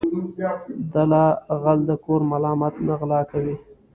[0.93, 1.23] دله
[1.61, 3.55] غل د کور مالت نه غلا کوي.